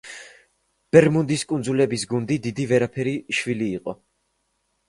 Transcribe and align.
ბერმუდის 0.95 1.43
კუნძულების 1.51 2.05
გუნდი 2.13 2.39
დიდი 2.47 2.65
ვერაფერი 2.73 3.15
შვილი 3.41 3.69
იყო. 3.81 3.97